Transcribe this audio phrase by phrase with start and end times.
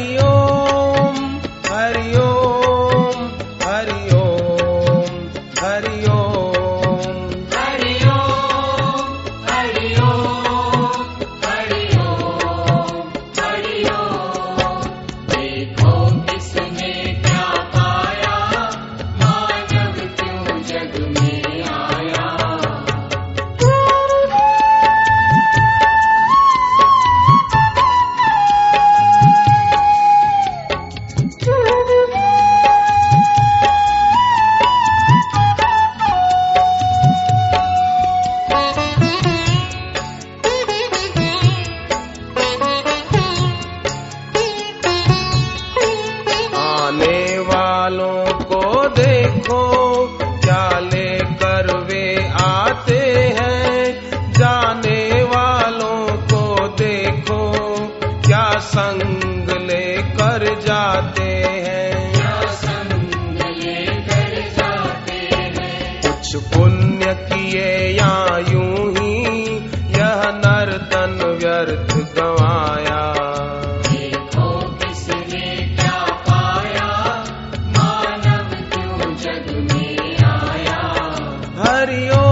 [0.00, 0.39] río.
[48.42, 49.60] को देखो
[50.20, 53.00] क्या लेकर वे आते
[53.40, 57.52] हैं। जाने वालों को देखो,
[58.26, 62.10] क्या संग लेकर जाते हैं।
[66.00, 68.29] कुछ पुण्य किए या
[81.80, 82.29] हरिओ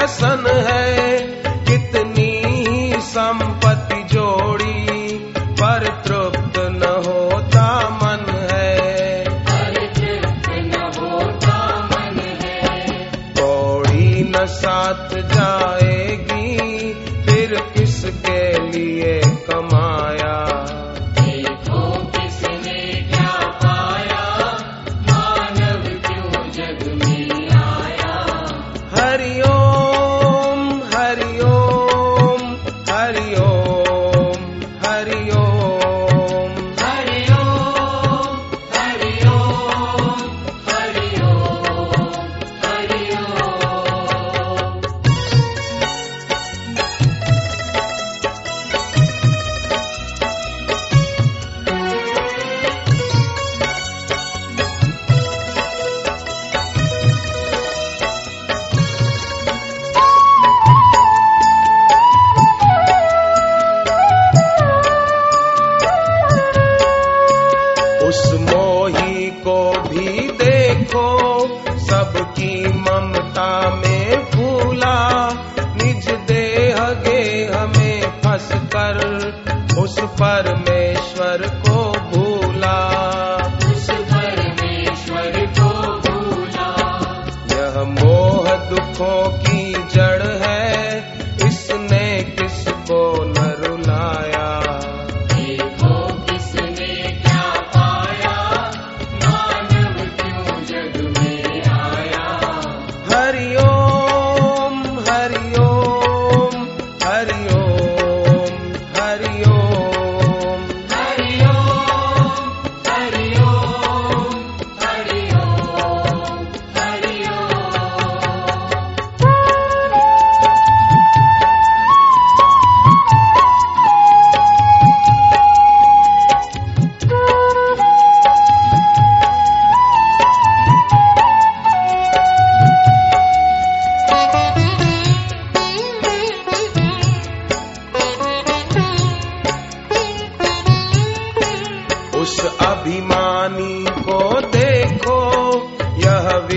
[0.00, 1.18] व्यसन है।
[1.64, 9.24] कितनी ही संपत्ति जोड़ी पर तृप्त न होता मन है।
[13.40, 16.56] कौड़ी न साथ जाएगी
[17.22, 19.19] फिर किसके लिए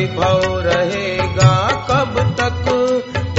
[0.03, 2.69] वैभव रहेगा कब तक?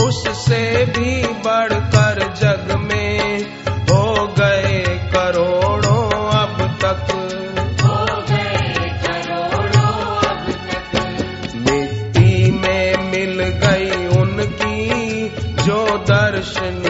[0.05, 4.84] उससे भी बढ़कर जग में हो गए
[5.14, 7.06] करोड़ों अब तक।
[7.82, 15.28] हो गए करोड़ों अब तक। मिट्टी में मिल गई उनकी
[15.64, 16.84] जो दर्शन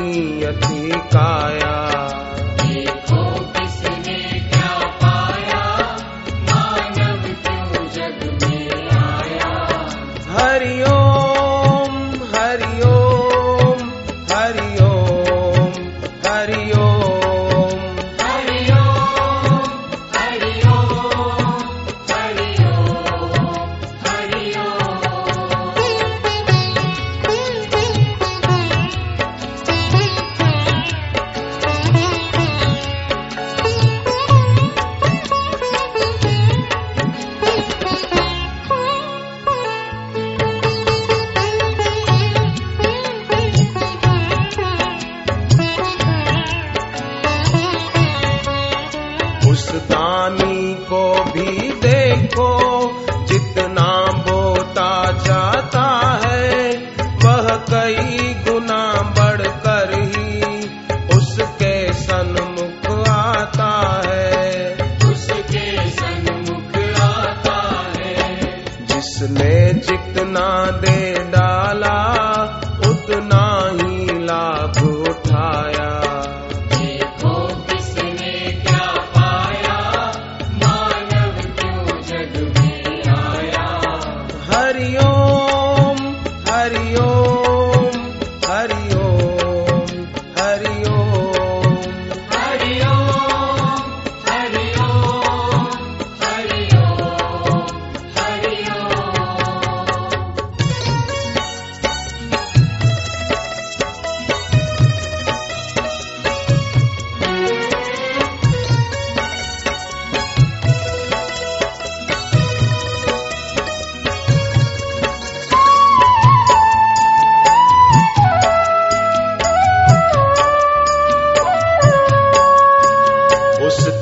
[70.72, 70.94] दे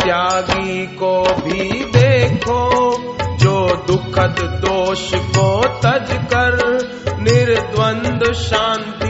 [0.02, 2.62] त्यागी को भी देखो
[3.36, 3.54] जो
[3.86, 6.58] दुखद दोष को तज कर
[7.20, 9.01] निर्द्वंद शांति